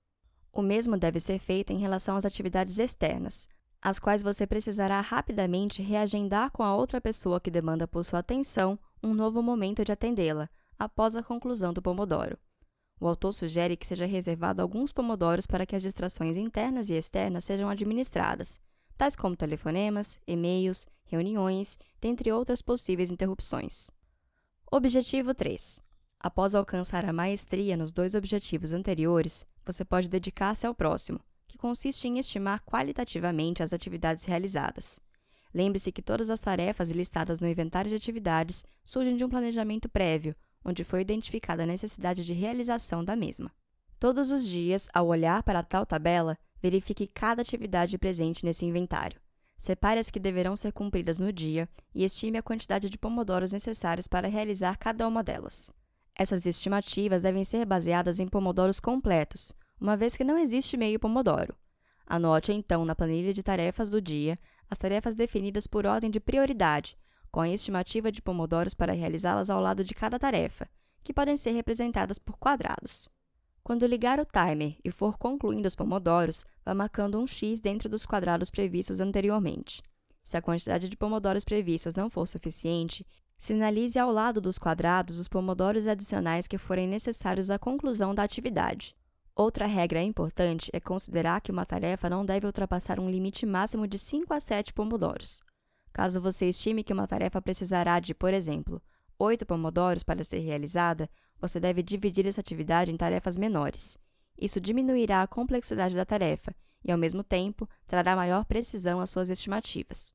O 0.51 0.61
mesmo 0.61 0.97
deve 0.97 1.19
ser 1.19 1.39
feito 1.39 1.71
em 1.71 1.77
relação 1.77 2.17
às 2.17 2.25
atividades 2.25 2.77
externas. 2.77 3.47
as 3.81 3.97
quais 3.97 4.21
você 4.21 4.45
precisará 4.45 5.01
rapidamente 5.01 5.81
reagendar 5.81 6.51
com 6.51 6.61
a 6.61 6.75
outra 6.75 7.01
pessoa 7.01 7.39
que 7.39 7.49
demanda 7.49 7.87
por 7.87 8.05
sua 8.05 8.19
atenção 8.19 8.77
um 9.01 9.13
novo 9.13 9.41
momento 9.41 9.83
de 9.83 9.91
atendê-la, 9.91 10.47
após 10.77 11.15
a 11.15 11.23
conclusão 11.23 11.73
do 11.73 11.81
Pomodoro. 11.81 12.37
O 12.99 13.07
autor 13.07 13.33
sugere 13.33 13.75
que 13.75 13.87
seja 13.87 14.05
reservado 14.05 14.61
alguns 14.61 14.93
pomodoros 14.93 15.47
para 15.47 15.65
que 15.65 15.75
as 15.75 15.81
distrações 15.81 16.37
internas 16.37 16.89
e 16.89 16.93
externas 16.93 17.43
sejam 17.43 17.67
administradas, 17.67 18.59
tais 19.01 19.15
como 19.15 19.35
telefonemas, 19.35 20.19
e-mails, 20.27 20.85
reuniões, 21.05 21.75
dentre 21.99 22.31
outras 22.31 22.61
possíveis 22.61 23.09
interrupções. 23.09 23.89
Objetivo 24.71 25.33
3. 25.33 25.81
Após 26.19 26.53
alcançar 26.53 27.03
a 27.09 27.11
maestria 27.11 27.75
nos 27.75 27.91
dois 27.91 28.13
objetivos 28.13 28.73
anteriores, 28.73 29.43
você 29.65 29.83
pode 29.83 30.07
dedicar-se 30.07 30.67
ao 30.67 30.75
próximo, 30.75 31.19
que 31.47 31.57
consiste 31.57 32.07
em 32.07 32.19
estimar 32.19 32.61
qualitativamente 32.63 33.63
as 33.63 33.73
atividades 33.73 34.23
realizadas. 34.25 34.99
Lembre-se 35.51 35.91
que 35.91 36.03
todas 36.03 36.29
as 36.29 36.39
tarefas 36.39 36.91
listadas 36.91 37.41
no 37.41 37.47
inventário 37.47 37.89
de 37.89 37.95
atividades 37.95 38.63
surgem 38.85 39.17
de 39.17 39.25
um 39.25 39.29
planejamento 39.29 39.89
prévio, 39.89 40.35
onde 40.63 40.83
foi 40.83 41.01
identificada 41.01 41.63
a 41.63 41.65
necessidade 41.65 42.23
de 42.23 42.33
realização 42.33 43.03
da 43.03 43.15
mesma. 43.15 43.51
Todos 43.99 44.29
os 44.29 44.47
dias, 44.47 44.89
ao 44.93 45.07
olhar 45.07 45.41
para 45.41 45.63
tal 45.63 45.87
tabela, 45.87 46.37
verifique 46.61 47.07
cada 47.07 47.41
atividade 47.41 47.97
presente 47.97 48.45
nesse 48.45 48.65
inventário. 48.65 49.19
Separe 49.57 49.99
as 49.99 50.09
que 50.09 50.19
deverão 50.19 50.55
ser 50.55 50.71
cumpridas 50.71 51.19
no 51.19 51.31
dia 51.31 51.69
e 51.93 52.03
estime 52.03 52.37
a 52.37 52.43
quantidade 52.43 52.89
de 52.89 52.97
pomodoros 52.97 53.51
necessários 53.51 54.07
para 54.07 54.27
realizar 54.27 54.77
cada 54.77 55.07
uma 55.07 55.23
delas. 55.23 55.71
Essas 56.15 56.45
estimativas 56.45 57.21
devem 57.21 57.43
ser 57.43 57.65
baseadas 57.65 58.19
em 58.19 58.27
pomodoros 58.27 58.79
completos, 58.79 59.53
uma 59.79 59.95
vez 59.95 60.15
que 60.15 60.23
não 60.23 60.37
existe 60.37 60.77
meio 60.77 60.99
pomodoro. 60.99 61.55
Anote 62.05 62.51
então 62.51 62.83
na 62.85 62.95
planilha 62.95 63.33
de 63.33 63.43
tarefas 63.43 63.89
do 63.89 64.01
dia 64.01 64.37
as 64.69 64.77
tarefas 64.77 65.15
definidas 65.15 65.67
por 65.67 65.85
ordem 65.85 66.09
de 66.09 66.19
prioridade, 66.19 66.97
com 67.31 67.39
a 67.41 67.49
estimativa 67.49 68.11
de 68.11 68.21
pomodoros 68.21 68.73
para 68.73 68.93
realizá-las 68.93 69.49
ao 69.49 69.61
lado 69.61 69.83
de 69.83 69.93
cada 69.93 70.19
tarefa, 70.19 70.69
que 71.03 71.13
podem 71.13 71.37
ser 71.37 71.51
representadas 71.51 72.19
por 72.19 72.37
quadrados. 72.37 73.07
Quando 73.63 73.85
ligar 73.85 74.19
o 74.19 74.25
timer 74.25 74.75
e 74.83 74.91
for 74.91 75.17
concluindo 75.17 75.67
os 75.67 75.75
pomodoros, 75.75 76.45
vá 76.65 76.73
marcando 76.73 77.19
um 77.19 77.27
X 77.27 77.61
dentro 77.61 77.87
dos 77.87 78.05
quadrados 78.05 78.49
previstos 78.49 78.99
anteriormente. 78.99 79.83
Se 80.23 80.35
a 80.35 80.41
quantidade 80.41 80.89
de 80.89 80.97
pomodoros 80.97 81.43
previstos 81.43 81.95
não 81.95 82.09
for 82.09 82.27
suficiente, 82.27 83.05
sinalize 83.37 83.97
ao 83.97 84.11
lado 84.11 84.39
dos 84.39 84.57
quadrados 84.57 85.19
os 85.19 85.27
pomodoros 85.27 85.87
adicionais 85.87 86.47
que 86.47 86.57
forem 86.57 86.87
necessários 86.87 87.49
à 87.49 87.57
conclusão 87.57 88.13
da 88.13 88.23
atividade. 88.23 88.95
Outra 89.35 89.65
regra 89.65 90.01
importante 90.01 90.69
é 90.73 90.79
considerar 90.79 91.41
que 91.41 91.51
uma 91.51 91.65
tarefa 91.65 92.09
não 92.09 92.25
deve 92.25 92.45
ultrapassar 92.45 92.99
um 92.99 93.09
limite 93.09 93.45
máximo 93.45 93.87
de 93.87 93.97
5 93.97 94.33
a 94.33 94.39
7 94.39 94.73
pomodoros. 94.73 95.41
Caso 95.93 96.21
você 96.21 96.49
estime 96.49 96.83
que 96.83 96.93
uma 96.93 97.07
tarefa 97.07 97.41
precisará 97.41 97.99
de, 97.99 98.13
por 98.13 98.33
exemplo, 98.33 98.81
8 99.17 99.45
pomodoros 99.45 100.03
para 100.03 100.23
ser 100.23 100.39
realizada, 100.39 101.09
você 101.41 101.59
deve 101.59 101.81
dividir 101.81 102.27
essa 102.27 102.39
atividade 102.39 102.91
em 102.91 102.97
tarefas 102.97 103.35
menores. 103.35 103.97
Isso 104.39 104.61
diminuirá 104.61 105.23
a 105.23 105.27
complexidade 105.27 105.95
da 105.95 106.05
tarefa 106.05 106.55
e, 106.83 106.91
ao 106.91 106.97
mesmo 106.97 107.23
tempo, 107.23 107.67
trará 107.87 108.15
maior 108.15 108.45
precisão 108.45 108.99
às 108.99 109.09
suas 109.09 109.29
estimativas. 109.29 110.13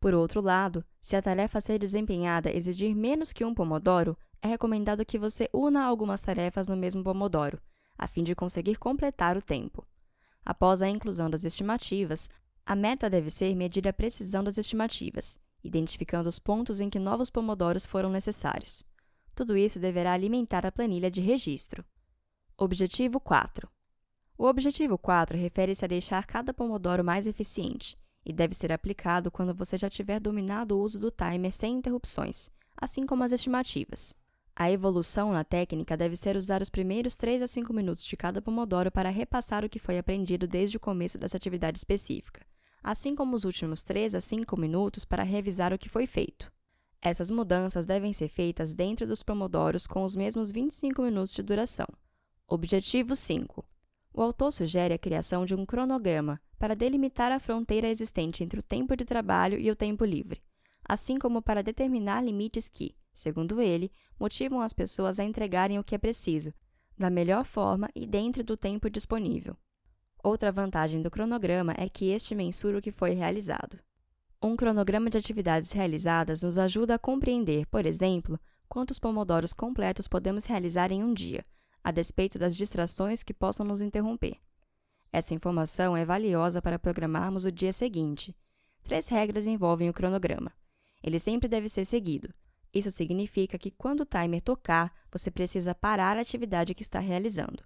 Por 0.00 0.14
outro 0.14 0.40
lado, 0.40 0.84
se 1.00 1.16
a 1.16 1.22
tarefa 1.22 1.58
a 1.58 1.60
ser 1.60 1.78
desempenhada 1.78 2.50
exigir 2.50 2.94
menos 2.94 3.32
que 3.32 3.44
um 3.44 3.54
pomodoro, 3.54 4.16
é 4.42 4.48
recomendado 4.48 5.04
que 5.04 5.18
você 5.18 5.48
una 5.52 5.84
algumas 5.84 6.20
tarefas 6.20 6.68
no 6.68 6.76
mesmo 6.76 7.02
pomodoro, 7.02 7.58
a 7.96 8.06
fim 8.06 8.22
de 8.22 8.34
conseguir 8.34 8.76
completar 8.76 9.36
o 9.36 9.42
tempo. 9.42 9.86
Após 10.44 10.82
a 10.82 10.88
inclusão 10.88 11.30
das 11.30 11.44
estimativas, 11.44 12.28
a 12.66 12.76
meta 12.76 13.08
deve 13.08 13.30
ser 13.30 13.54
medir 13.54 13.88
a 13.88 13.92
precisão 13.92 14.44
das 14.44 14.58
estimativas, 14.58 15.38
identificando 15.62 16.28
os 16.28 16.38
pontos 16.38 16.80
em 16.80 16.90
que 16.90 16.98
novos 16.98 17.30
pomodoros 17.30 17.86
foram 17.86 18.10
necessários. 18.10 18.84
Tudo 19.34 19.56
isso 19.56 19.78
deverá 19.78 20.12
alimentar 20.12 20.64
a 20.64 20.72
planilha 20.72 21.10
de 21.10 21.20
registro. 21.20 21.84
Objetivo 22.56 23.18
4. 23.18 23.68
O 24.38 24.46
objetivo 24.46 24.96
4 24.96 25.36
refere-se 25.36 25.84
a 25.84 25.88
deixar 25.88 26.24
cada 26.26 26.54
pomodoro 26.54 27.04
mais 27.04 27.26
eficiente 27.26 27.96
e 28.24 28.32
deve 28.32 28.54
ser 28.54 28.72
aplicado 28.72 29.30
quando 29.30 29.54
você 29.54 29.76
já 29.76 29.90
tiver 29.90 30.20
dominado 30.20 30.76
o 30.76 30.82
uso 30.82 30.98
do 30.98 31.10
timer 31.10 31.52
sem 31.52 31.76
interrupções, 31.76 32.48
assim 32.76 33.04
como 33.04 33.24
as 33.24 33.32
estimativas. 33.32 34.14
A 34.56 34.70
evolução 34.70 35.32
na 35.32 35.42
técnica 35.42 35.96
deve 35.96 36.16
ser 36.16 36.36
usar 36.36 36.62
os 36.62 36.70
primeiros 36.70 37.16
3 37.16 37.42
a 37.42 37.46
5 37.46 37.72
minutos 37.72 38.04
de 38.04 38.16
cada 38.16 38.40
pomodoro 38.40 38.90
para 38.90 39.10
repassar 39.10 39.64
o 39.64 39.68
que 39.68 39.80
foi 39.80 39.98
aprendido 39.98 40.46
desde 40.46 40.76
o 40.76 40.80
começo 40.80 41.18
dessa 41.18 41.36
atividade 41.36 41.78
específica 41.78 42.46
assim 42.84 43.16
como 43.16 43.34
os 43.34 43.44
últimos 43.44 43.82
3 43.82 44.14
a 44.14 44.20
5 44.20 44.60
minutos 44.60 45.06
para 45.06 45.22
revisar 45.22 45.72
o 45.72 45.78
que 45.78 45.88
foi 45.88 46.06
feito. 46.06 46.52
Essas 47.06 47.30
mudanças 47.30 47.84
devem 47.84 48.14
ser 48.14 48.28
feitas 48.28 48.74
dentro 48.74 49.06
dos 49.06 49.22
pomodoros 49.22 49.86
com 49.86 50.04
os 50.04 50.16
mesmos 50.16 50.50
25 50.50 51.02
minutos 51.02 51.34
de 51.34 51.42
duração. 51.42 51.86
Objetivo 52.48 53.14
5. 53.14 53.62
O 54.14 54.22
autor 54.22 54.50
sugere 54.50 54.94
a 54.94 54.98
criação 54.98 55.44
de 55.44 55.54
um 55.54 55.66
cronograma 55.66 56.40
para 56.58 56.74
delimitar 56.74 57.30
a 57.30 57.38
fronteira 57.38 57.88
existente 57.88 58.42
entre 58.42 58.58
o 58.58 58.62
tempo 58.62 58.96
de 58.96 59.04
trabalho 59.04 59.60
e 59.60 59.70
o 59.70 59.76
tempo 59.76 60.02
livre, 60.02 60.42
assim 60.82 61.18
como 61.18 61.42
para 61.42 61.62
determinar 61.62 62.22
limites 62.24 62.70
que, 62.70 62.96
segundo 63.12 63.60
ele, 63.60 63.92
motivam 64.18 64.62
as 64.62 64.72
pessoas 64.72 65.20
a 65.20 65.24
entregarem 65.24 65.78
o 65.78 65.84
que 65.84 65.94
é 65.94 65.98
preciso, 65.98 66.54
da 66.96 67.10
melhor 67.10 67.44
forma 67.44 67.90
e 67.94 68.06
dentro 68.06 68.42
do 68.42 68.56
tempo 68.56 68.88
disponível. 68.88 69.54
Outra 70.22 70.50
vantagem 70.50 71.02
do 71.02 71.10
cronograma 71.10 71.74
é 71.76 71.86
que 71.86 72.06
este 72.06 72.34
mensura 72.34 72.78
o 72.78 72.80
que 72.80 72.90
foi 72.90 73.10
realizado. 73.10 73.78
Um 74.46 74.56
cronograma 74.56 75.08
de 75.08 75.16
atividades 75.16 75.72
realizadas 75.72 76.42
nos 76.42 76.58
ajuda 76.58 76.96
a 76.96 76.98
compreender, 76.98 77.64
por 77.68 77.86
exemplo, 77.86 78.38
quantos 78.68 78.98
pomodoros 78.98 79.54
completos 79.54 80.06
podemos 80.06 80.44
realizar 80.44 80.92
em 80.92 81.02
um 81.02 81.14
dia, 81.14 81.46
a 81.82 81.90
despeito 81.90 82.38
das 82.38 82.54
distrações 82.54 83.22
que 83.22 83.32
possam 83.32 83.64
nos 83.64 83.80
interromper. 83.80 84.36
Essa 85.10 85.32
informação 85.32 85.96
é 85.96 86.04
valiosa 86.04 86.60
para 86.60 86.78
programarmos 86.78 87.46
o 87.46 87.50
dia 87.50 87.72
seguinte. 87.72 88.36
Três 88.82 89.08
regras 89.08 89.46
envolvem 89.46 89.88
o 89.88 89.94
cronograma. 89.94 90.52
Ele 91.02 91.18
sempre 91.18 91.48
deve 91.48 91.70
ser 91.70 91.86
seguido. 91.86 92.28
Isso 92.70 92.90
significa 92.90 93.56
que 93.56 93.70
quando 93.70 94.00
o 94.00 94.06
timer 94.06 94.42
tocar, 94.42 94.92
você 95.10 95.30
precisa 95.30 95.74
parar 95.74 96.18
a 96.18 96.20
atividade 96.20 96.74
que 96.74 96.82
está 96.82 97.00
realizando. 97.00 97.64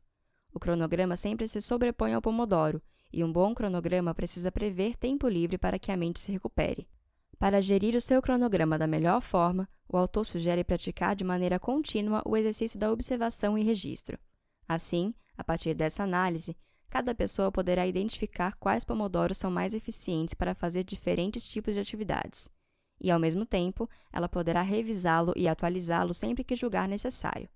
O 0.54 0.60
cronograma 0.60 1.16
sempre 1.16 1.48
se 1.48 1.60
sobrepõe 1.60 2.14
ao 2.14 2.22
pomodoro, 2.22 2.80
e 3.12 3.24
um 3.24 3.32
bom 3.32 3.54
cronograma 3.54 4.14
precisa 4.14 4.52
prever 4.52 4.96
tempo 4.96 5.28
livre 5.28 5.58
para 5.58 5.78
que 5.78 5.90
a 5.90 5.96
mente 5.96 6.20
se 6.20 6.30
recupere. 6.32 6.88
Para 7.38 7.60
gerir 7.60 7.94
o 7.94 8.00
seu 8.00 8.20
cronograma 8.20 8.78
da 8.78 8.86
melhor 8.86 9.22
forma, 9.22 9.68
o 9.88 9.96
autor 9.96 10.26
sugere 10.26 10.64
praticar 10.64 11.14
de 11.14 11.24
maneira 11.24 11.58
contínua 11.58 12.22
o 12.26 12.36
exercício 12.36 12.78
da 12.78 12.90
observação 12.90 13.56
e 13.56 13.62
registro. 13.62 14.18
Assim, 14.68 15.14
a 15.36 15.44
partir 15.44 15.72
dessa 15.72 16.02
análise, 16.02 16.56
cada 16.90 17.14
pessoa 17.14 17.52
poderá 17.52 17.86
identificar 17.86 18.56
quais 18.56 18.84
pomodoros 18.84 19.36
são 19.36 19.50
mais 19.50 19.72
eficientes 19.72 20.34
para 20.34 20.54
fazer 20.54 20.84
diferentes 20.84 21.48
tipos 21.48 21.74
de 21.74 21.80
atividades. 21.80 22.50
E, 23.00 23.10
ao 23.10 23.20
mesmo 23.20 23.46
tempo, 23.46 23.88
ela 24.12 24.28
poderá 24.28 24.60
revisá-lo 24.60 25.32
e 25.36 25.46
atualizá-lo 25.46 26.12
sempre 26.12 26.42
que 26.42 26.56
julgar 26.56 26.88
necessário. 26.88 27.48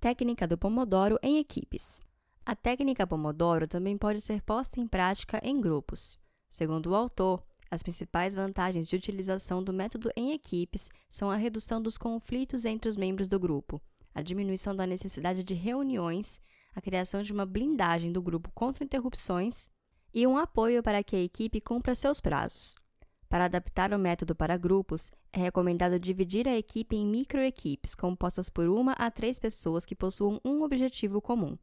Técnica 0.00 0.46
do 0.46 0.56
Pomodoro 0.56 1.18
em 1.22 1.38
equipes. 1.38 2.00
A 2.48 2.56
técnica 2.56 3.06
Pomodoro 3.06 3.68
também 3.68 3.98
pode 3.98 4.22
ser 4.22 4.40
posta 4.40 4.80
em 4.80 4.88
prática 4.88 5.38
em 5.44 5.60
grupos. 5.60 6.18
Segundo 6.48 6.86
o 6.86 6.94
autor, 6.94 7.44
as 7.70 7.82
principais 7.82 8.34
vantagens 8.34 8.88
de 8.88 8.96
utilização 8.96 9.62
do 9.62 9.70
método 9.70 10.10
em 10.16 10.32
equipes 10.32 10.88
são 11.10 11.30
a 11.30 11.36
redução 11.36 11.78
dos 11.78 11.98
conflitos 11.98 12.64
entre 12.64 12.88
os 12.88 12.96
membros 12.96 13.28
do 13.28 13.38
grupo, 13.38 13.78
a 14.14 14.22
diminuição 14.22 14.74
da 14.74 14.86
necessidade 14.86 15.44
de 15.44 15.52
reuniões, 15.52 16.40
a 16.74 16.80
criação 16.80 17.22
de 17.22 17.34
uma 17.34 17.44
blindagem 17.44 18.10
do 18.12 18.22
grupo 18.22 18.50
contra 18.54 18.82
interrupções 18.82 19.68
e 20.14 20.26
um 20.26 20.38
apoio 20.38 20.82
para 20.82 21.04
que 21.04 21.16
a 21.16 21.22
equipe 21.22 21.60
cumpra 21.60 21.94
seus 21.94 22.18
prazos. 22.18 22.76
Para 23.28 23.44
adaptar 23.44 23.92
o 23.92 23.98
método 23.98 24.34
para 24.34 24.56
grupos, 24.56 25.12
é 25.34 25.38
recomendado 25.38 26.00
dividir 26.00 26.48
a 26.48 26.56
equipe 26.56 26.96
em 26.96 27.06
microequipes, 27.06 27.94
compostas 27.94 28.48
por 28.48 28.68
uma 28.68 28.92
a 28.92 29.10
três 29.10 29.38
pessoas 29.38 29.84
que 29.84 29.94
possuam 29.94 30.40
um 30.42 30.62
objetivo 30.62 31.20
comum. 31.20 31.58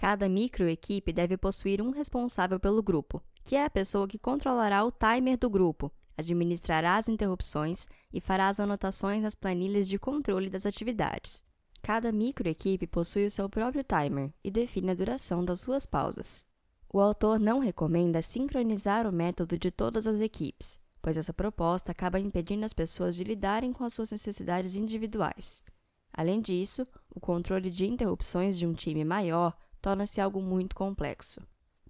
Cada 0.00 0.30
microequipe 0.30 1.12
deve 1.12 1.36
possuir 1.36 1.82
um 1.82 1.90
responsável 1.90 2.58
pelo 2.58 2.82
grupo, 2.82 3.22
que 3.44 3.54
é 3.54 3.66
a 3.66 3.68
pessoa 3.68 4.08
que 4.08 4.18
controlará 4.18 4.82
o 4.82 4.90
timer 4.90 5.36
do 5.36 5.50
grupo, 5.50 5.92
administrará 6.16 6.96
as 6.96 7.06
interrupções 7.06 7.86
e 8.10 8.18
fará 8.18 8.48
as 8.48 8.58
anotações 8.58 9.22
nas 9.22 9.34
planilhas 9.34 9.86
de 9.86 9.98
controle 9.98 10.48
das 10.48 10.64
atividades. 10.64 11.44
Cada 11.82 12.10
microequipe 12.12 12.86
possui 12.86 13.26
o 13.26 13.30
seu 13.30 13.46
próprio 13.46 13.84
timer 13.84 14.32
e 14.42 14.50
define 14.50 14.92
a 14.92 14.94
duração 14.94 15.44
das 15.44 15.60
suas 15.60 15.84
pausas. 15.84 16.46
O 16.90 16.98
autor 16.98 17.38
não 17.38 17.58
recomenda 17.58 18.22
sincronizar 18.22 19.06
o 19.06 19.12
método 19.12 19.58
de 19.58 19.70
todas 19.70 20.06
as 20.06 20.18
equipes, 20.18 20.78
pois 21.02 21.18
essa 21.18 21.34
proposta 21.34 21.92
acaba 21.92 22.18
impedindo 22.18 22.64
as 22.64 22.72
pessoas 22.72 23.14
de 23.14 23.22
lidarem 23.22 23.70
com 23.70 23.84
as 23.84 23.92
suas 23.92 24.10
necessidades 24.10 24.76
individuais. 24.76 25.62
Além 26.10 26.40
disso, 26.40 26.88
o 27.14 27.20
controle 27.20 27.68
de 27.68 27.86
interrupções 27.86 28.58
de 28.58 28.66
um 28.66 28.72
time 28.72 29.04
maior 29.04 29.54
torna-se 29.80 30.20
algo 30.20 30.40
muito 30.40 30.74
complexo. 30.74 31.40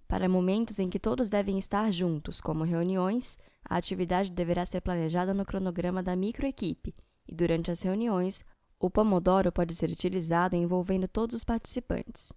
Para 0.07 0.27
momentos 0.27 0.79
em 0.79 0.89
que 0.89 0.99
todos 0.99 1.29
devem 1.29 1.57
estar 1.57 1.91
juntos, 1.91 2.41
como 2.41 2.63
reuniões, 2.63 3.37
a 3.63 3.77
atividade 3.77 4.31
deverá 4.31 4.65
ser 4.65 4.81
planejada 4.81 5.33
no 5.33 5.45
cronograma 5.45 6.03
da 6.03 6.15
microequipe, 6.15 6.93
e 7.27 7.33
durante 7.33 7.71
as 7.71 7.81
reuniões, 7.81 8.43
o 8.79 8.89
Pomodoro 8.89 9.51
pode 9.51 9.73
ser 9.73 9.89
utilizado 9.89 10.55
envolvendo 10.55 11.07
todos 11.07 11.35
os 11.35 11.43
participantes. 11.43 12.33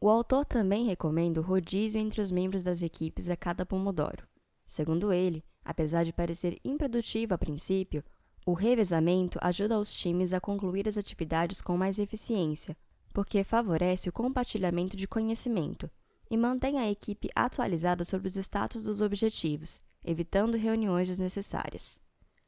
O 0.00 0.08
autor 0.08 0.44
também 0.44 0.86
recomenda 0.86 1.40
o 1.40 1.44
rodízio 1.44 2.00
entre 2.00 2.20
os 2.20 2.30
membros 2.30 2.62
das 2.62 2.82
equipes 2.82 3.28
a 3.28 3.36
cada 3.36 3.66
Pomodoro. 3.66 4.26
Segundo 4.66 5.12
ele, 5.12 5.44
apesar 5.64 6.04
de 6.04 6.12
parecer 6.12 6.58
improdutivo 6.64 7.34
a 7.34 7.38
princípio, 7.38 8.02
o 8.46 8.54
revezamento 8.54 9.38
ajuda 9.42 9.78
os 9.78 9.92
times 9.94 10.32
a 10.32 10.40
concluir 10.40 10.88
as 10.88 10.96
atividades 10.96 11.60
com 11.60 11.76
mais 11.76 11.98
eficiência, 11.98 12.76
porque 13.12 13.44
favorece 13.44 14.08
o 14.08 14.12
compartilhamento 14.12 14.96
de 14.96 15.06
conhecimento 15.06 15.90
e 16.30 16.36
mantém 16.36 16.78
a 16.78 16.90
equipe 16.90 17.28
atualizada 17.34 18.04
sobre 18.04 18.26
os 18.26 18.36
status 18.36 18.84
dos 18.84 19.00
objetivos, 19.00 19.82
evitando 20.02 20.56
reuniões 20.56 21.08
desnecessárias. 21.08 22.00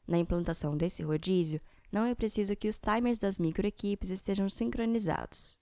Na 0.07 0.19
implantação 0.19 0.77
desse 0.77 1.03
rodízio, 1.03 1.61
não 1.93 2.05
é 2.05 2.15
preciso 2.15 2.57
que 2.57 2.69
os 2.69 2.79
timers 2.79 3.19
das 3.19 3.39
microequipes 3.39 4.11
estejam 4.11 4.49
sincronizados. 4.49 5.57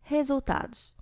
Resultados: 0.00 0.96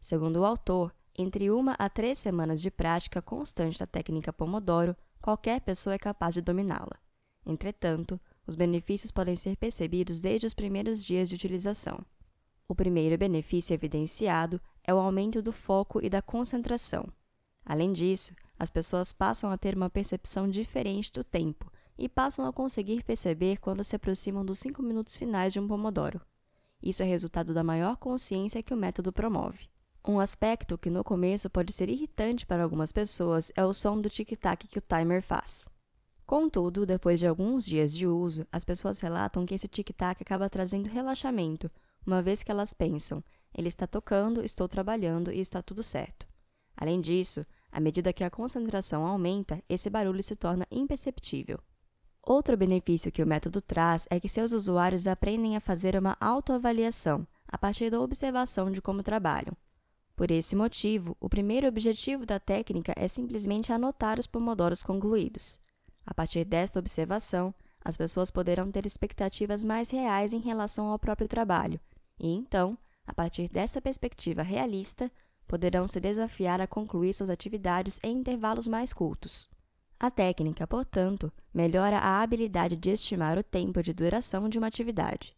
Segundo 0.00 0.40
o 0.40 0.44
autor, 0.44 0.94
entre 1.16 1.50
uma 1.50 1.72
a 1.78 1.88
três 1.88 2.18
semanas 2.18 2.60
de 2.60 2.70
prática 2.70 3.22
constante 3.22 3.78
da 3.78 3.86
técnica 3.86 4.32
Pomodoro, 4.32 4.96
qualquer 5.20 5.60
pessoa 5.60 5.94
é 5.94 5.98
capaz 5.98 6.34
de 6.34 6.40
dominá-la. 6.40 6.98
Entretanto, 7.44 8.20
os 8.46 8.54
benefícios 8.54 9.10
podem 9.10 9.36
ser 9.36 9.56
percebidos 9.56 10.20
desde 10.20 10.46
os 10.46 10.54
primeiros 10.54 11.04
dias 11.04 11.28
de 11.28 11.34
utilização. 11.34 11.98
O 12.68 12.74
primeiro 12.74 13.16
benefício 13.16 13.74
evidenciado 13.74 14.60
é 14.82 14.92
o 14.92 14.98
aumento 14.98 15.40
do 15.40 15.52
foco 15.52 16.04
e 16.04 16.10
da 16.10 16.20
concentração. 16.20 17.06
Além 17.64 17.92
disso, 17.92 18.34
as 18.58 18.70
pessoas 18.70 19.12
passam 19.12 19.50
a 19.50 19.58
ter 19.58 19.76
uma 19.76 19.88
percepção 19.88 20.48
diferente 20.48 21.12
do 21.12 21.22
tempo 21.22 21.70
e 21.96 22.08
passam 22.08 22.44
a 22.44 22.52
conseguir 22.52 23.04
perceber 23.04 23.58
quando 23.58 23.84
se 23.84 23.94
aproximam 23.94 24.44
dos 24.44 24.58
cinco 24.58 24.82
minutos 24.82 25.16
finais 25.16 25.52
de 25.52 25.60
um 25.60 25.68
pomodoro. 25.68 26.20
Isso 26.82 27.02
é 27.02 27.06
resultado 27.06 27.54
da 27.54 27.62
maior 27.62 27.96
consciência 27.96 28.62
que 28.62 28.74
o 28.74 28.76
método 28.76 29.12
promove. 29.12 29.68
Um 30.06 30.20
aspecto 30.20 30.76
que 30.76 30.90
no 30.90 31.02
começo 31.02 31.48
pode 31.48 31.72
ser 31.72 31.88
irritante 31.88 32.46
para 32.46 32.62
algumas 32.62 32.92
pessoas 32.92 33.50
é 33.56 33.64
o 33.64 33.72
som 33.72 34.00
do 34.00 34.10
tic-tac 34.10 34.68
que 34.68 34.78
o 34.78 34.82
timer 34.82 35.22
faz. 35.22 35.68
Contudo, 36.24 36.84
depois 36.84 37.20
de 37.20 37.26
alguns 37.26 37.64
dias 37.64 37.96
de 37.96 38.06
uso, 38.06 38.46
as 38.52 38.64
pessoas 38.64 39.00
relatam 39.00 39.46
que 39.46 39.54
esse 39.54 39.68
tic-tac 39.68 40.20
acaba 40.22 40.50
trazendo 40.50 40.88
relaxamento, 40.88 41.70
uma 42.06 42.22
vez 42.22 42.42
que 42.42 42.50
elas 42.50 42.72
pensam: 42.72 43.22
ele 43.56 43.68
está 43.68 43.86
tocando, 43.86 44.44
estou 44.44 44.68
trabalhando 44.68 45.32
e 45.32 45.40
está 45.40 45.62
tudo 45.62 45.82
certo. 45.82 46.26
Além 46.76 47.00
disso, 47.00 47.44
à 47.72 47.80
medida 47.80 48.12
que 48.12 48.22
a 48.22 48.30
concentração 48.30 49.06
aumenta, 49.06 49.62
esse 49.68 49.88
barulho 49.88 50.22
se 50.22 50.36
torna 50.36 50.66
imperceptível. 50.70 51.58
Outro 52.22 52.56
benefício 52.56 53.10
que 53.10 53.22
o 53.22 53.26
método 53.26 53.62
traz 53.62 54.06
é 54.10 54.20
que 54.20 54.28
seus 54.28 54.52
usuários 54.52 55.06
aprendem 55.06 55.56
a 55.56 55.60
fazer 55.60 55.96
uma 55.96 56.16
autoavaliação 56.20 57.26
a 57.48 57.56
partir 57.56 57.88
da 57.88 58.00
observação 58.00 58.70
de 58.70 58.82
como 58.82 59.02
trabalham. 59.02 59.56
Por 60.14 60.30
esse 60.30 60.56
motivo, 60.56 61.16
o 61.20 61.28
primeiro 61.28 61.68
objetivo 61.68 62.26
da 62.26 62.40
técnica 62.40 62.92
é 62.96 63.06
simplesmente 63.06 63.72
anotar 63.72 64.18
os 64.18 64.26
pomodoros 64.26 64.82
concluídos. 64.82 65.58
A 66.04 66.12
partir 66.12 66.44
desta 66.44 66.78
observação, 66.78 67.54
as 67.82 67.96
pessoas 67.96 68.30
poderão 68.30 68.70
ter 68.70 68.84
expectativas 68.84 69.62
mais 69.62 69.90
reais 69.90 70.32
em 70.32 70.40
relação 70.40 70.88
ao 70.88 70.98
próprio 70.98 71.28
trabalho 71.28 71.80
e 72.18 72.30
então, 72.30 72.76
a 73.06 73.14
partir 73.14 73.48
dessa 73.48 73.80
perspectiva 73.80 74.42
realista, 74.42 75.10
poderão 75.46 75.86
se 75.86 76.00
desafiar 76.00 76.60
a 76.60 76.66
concluir 76.66 77.14
suas 77.14 77.30
atividades 77.30 78.00
em 78.02 78.18
intervalos 78.18 78.66
mais 78.66 78.92
curtos. 78.92 79.48
A 79.98 80.10
técnica, 80.10 80.66
portanto, 80.66 81.32
melhora 81.54 81.98
a 81.98 82.20
habilidade 82.20 82.76
de 82.76 82.90
estimar 82.90 83.38
o 83.38 83.42
tempo 83.42 83.82
de 83.82 83.92
duração 83.94 84.48
de 84.48 84.58
uma 84.58 84.66
atividade. 84.66 85.34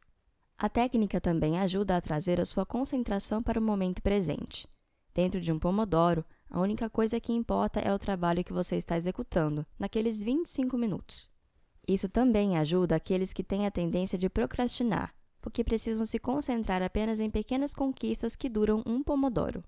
A 0.57 0.69
técnica 0.69 1.21
também 1.21 1.59
ajuda 1.59 1.97
a 1.97 2.01
trazer 2.01 2.41
a 2.41 2.45
sua 2.45 2.67
concentração 2.67 3.41
para 3.41 3.61
o 3.61 3.63
momento 3.63 4.03
presente. 4.03 4.67
Dentro 5.15 5.41
de 5.41 5.53
um 5.53 5.59
pomodoro, 5.59 6.25
a 6.51 6.61
única 6.61 6.91
coisa 6.91 7.21
que 7.21 7.33
importa 7.33 7.79
é 7.79 7.93
o 7.93 7.99
trabalho 7.99 8.43
que 8.43 8.53
você 8.53 8.77
está 8.77 8.97
executando, 8.97 9.65
naqueles 9.79 10.25
25 10.25 10.77
minutos. 10.77 11.31
Isso 11.87 12.09
também 12.09 12.59
ajuda 12.59 12.97
aqueles 12.97 13.33
que 13.33 13.45
têm 13.45 13.67
a 13.67 13.71
tendência 13.71 14.19
de 14.19 14.29
procrastinar, 14.29 15.15
porque 15.49 15.65
precisam 15.65 16.05
se 16.05 16.19
concentrar 16.19 16.83
apenas 16.83 17.21
em 17.21 17.31
pequenas 17.31 17.73
conquistas 17.73 18.37
que 18.37 18.51
duram 18.51 18.83
um 18.85 19.03
pomodoro. 19.03 19.65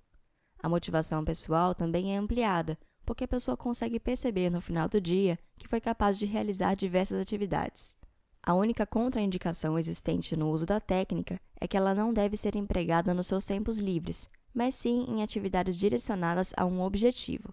A 0.61 0.69
motivação 0.69 1.25
pessoal 1.25 1.73
também 1.73 2.13
é 2.13 2.19
ampliada, 2.19 2.77
porque 3.03 3.23
a 3.23 3.27
pessoa 3.27 3.57
consegue 3.57 3.99
perceber 3.99 4.51
no 4.51 4.61
final 4.61 4.87
do 4.87 5.01
dia 5.01 5.39
que 5.57 5.67
foi 5.67 5.81
capaz 5.81 6.19
de 6.19 6.27
realizar 6.27 6.75
diversas 6.75 7.19
atividades. 7.19 7.95
A 8.43 8.53
única 8.53 8.85
contraindicação 8.85 9.77
existente 9.79 10.35
no 10.35 10.51
uso 10.51 10.67
da 10.67 10.79
técnica 10.79 11.41
é 11.59 11.67
que 11.67 11.75
ela 11.75 11.95
não 11.95 12.13
deve 12.13 12.37
ser 12.37 12.55
empregada 12.55 13.11
nos 13.11 13.25
seus 13.25 13.43
tempos 13.43 13.79
livres, 13.79 14.29
mas 14.53 14.75
sim 14.75 15.07
em 15.09 15.23
atividades 15.23 15.79
direcionadas 15.79 16.53
a 16.55 16.63
um 16.63 16.83
objetivo. 16.83 17.51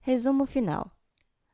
Resumo 0.00 0.46
final: 0.46 0.90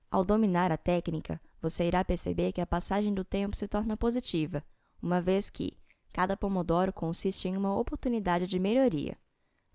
Ao 0.09 0.25
dominar 0.25 0.71
a 0.71 0.77
técnica, 0.77 1.41
você 1.61 1.89
irá 1.89 2.05
perceber 2.05 2.53
que 2.53 2.61
a 2.61 2.67
passagem 2.67 3.13
do 3.13 3.25
tempo 3.25 3.57
se 3.57 3.67
torna 3.67 3.97
positiva, 3.97 4.63
uma 5.03 5.21
vez 5.21 5.51
que, 5.51 5.77
Cada 6.17 6.35
pomodoro 6.35 6.95
consiste 6.95 7.47
em 7.47 7.59
uma 7.59 7.79
oportunidade 7.79 8.47
de 8.47 8.59
melhoria. 8.59 9.19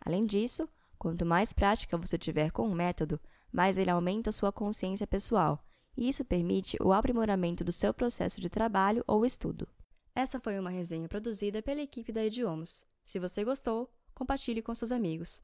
Além 0.03 0.25
disso, 0.25 0.67
quanto 0.97 1.23
mais 1.23 1.53
prática 1.53 1.95
você 1.95 2.17
tiver 2.17 2.49
com 2.49 2.67
o 2.67 2.73
método, 2.73 3.19
mais 3.51 3.77
ele 3.77 3.91
aumenta 3.91 4.31
sua 4.31 4.51
consciência 4.51 5.05
pessoal, 5.05 5.63
e 5.95 6.09
isso 6.09 6.25
permite 6.25 6.77
o 6.81 6.93
aprimoramento 6.93 7.63
do 7.63 7.71
seu 7.71 7.93
processo 7.93 8.41
de 8.41 8.49
trabalho 8.49 9.03
ou 9.05 9.23
estudo. 9.23 9.67
Essa 10.15 10.39
foi 10.39 10.57
uma 10.57 10.71
resenha 10.71 11.07
produzida 11.07 11.61
pela 11.61 11.79
equipe 11.79 12.11
da 12.11 12.25
Idiomas. 12.25 12.87
Se 13.03 13.19
você 13.19 13.43
gostou, 13.43 13.93
compartilhe 14.15 14.63
com 14.63 14.73
seus 14.73 14.91
amigos. 14.91 15.43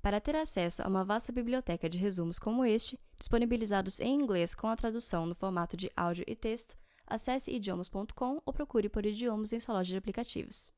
Para 0.00 0.18
ter 0.18 0.34
acesso 0.34 0.82
a 0.82 0.88
uma 0.88 1.04
vasta 1.04 1.30
biblioteca 1.30 1.90
de 1.90 1.98
resumos 1.98 2.38
como 2.38 2.64
este, 2.64 2.98
disponibilizados 3.18 4.00
em 4.00 4.14
inglês 4.14 4.54
com 4.54 4.68
a 4.68 4.76
tradução 4.76 5.26
no 5.26 5.34
formato 5.34 5.76
de 5.76 5.92
áudio 5.94 6.24
e 6.26 6.34
texto, 6.34 6.74
Acesse 7.08 7.50
idiomas.com 7.50 8.42
ou 8.44 8.52
procure 8.52 8.88
por 8.88 9.06
idiomas 9.06 9.52
em 9.52 9.60
sua 9.60 9.74
loja 9.74 9.90
de 9.90 9.96
aplicativos. 9.96 10.70